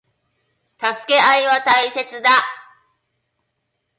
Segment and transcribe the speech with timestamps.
[0.79, 2.29] 助け合いは大切だ。